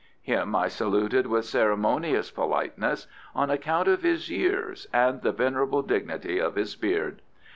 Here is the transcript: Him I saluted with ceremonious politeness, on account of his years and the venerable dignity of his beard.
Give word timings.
Him 0.23 0.55
I 0.55 0.67
saluted 0.67 1.27
with 1.27 1.45
ceremonious 1.45 2.31
politeness, 2.31 3.05
on 3.35 3.51
account 3.51 3.87
of 3.87 4.01
his 4.01 4.31
years 4.31 4.87
and 4.91 5.21
the 5.21 5.31
venerable 5.31 5.83
dignity 5.83 6.39
of 6.39 6.55
his 6.55 6.75
beard. 6.75 7.21